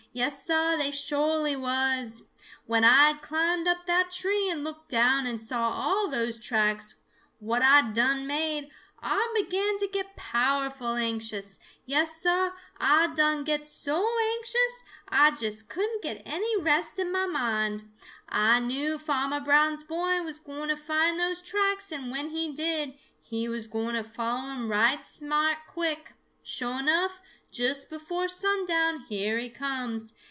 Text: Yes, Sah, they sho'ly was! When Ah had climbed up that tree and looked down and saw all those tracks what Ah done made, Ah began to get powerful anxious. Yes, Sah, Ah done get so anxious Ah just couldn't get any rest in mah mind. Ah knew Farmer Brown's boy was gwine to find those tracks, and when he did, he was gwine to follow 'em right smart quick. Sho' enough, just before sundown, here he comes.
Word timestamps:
Yes, 0.13 0.45
Sah, 0.45 0.75
they 0.75 0.91
sho'ly 0.91 1.55
was! 1.55 2.23
When 2.65 2.83
Ah 2.83 3.13
had 3.13 3.21
climbed 3.21 3.65
up 3.65 3.85
that 3.85 4.11
tree 4.11 4.49
and 4.49 4.61
looked 4.61 4.89
down 4.89 5.25
and 5.25 5.39
saw 5.39 5.69
all 5.71 6.09
those 6.09 6.37
tracks 6.37 6.95
what 7.39 7.61
Ah 7.61 7.91
done 7.93 8.27
made, 8.27 8.69
Ah 9.01 9.25
began 9.33 9.77
to 9.77 9.87
get 9.87 10.17
powerful 10.17 10.95
anxious. 10.97 11.59
Yes, 11.85 12.19
Sah, 12.21 12.49
Ah 12.77 13.13
done 13.15 13.45
get 13.45 13.65
so 13.65 14.05
anxious 14.35 14.83
Ah 15.09 15.31
just 15.33 15.69
couldn't 15.69 16.03
get 16.03 16.21
any 16.25 16.59
rest 16.61 16.99
in 16.99 17.09
mah 17.13 17.27
mind. 17.27 17.83
Ah 18.27 18.59
knew 18.59 18.99
Farmer 18.99 19.39
Brown's 19.39 19.85
boy 19.85 20.21
was 20.23 20.39
gwine 20.39 20.67
to 20.67 20.75
find 20.75 21.17
those 21.17 21.41
tracks, 21.41 21.89
and 21.89 22.11
when 22.11 22.31
he 22.31 22.51
did, 22.51 22.95
he 23.23 23.47
was 23.47 23.65
gwine 23.65 23.93
to 23.93 24.03
follow 24.03 24.49
'em 24.51 24.67
right 24.69 25.07
smart 25.07 25.59
quick. 25.69 26.11
Sho' 26.43 26.79
enough, 26.79 27.21
just 27.51 27.89
before 27.89 28.29
sundown, 28.29 29.01
here 29.01 29.37
he 29.37 29.49
comes. 29.49 30.13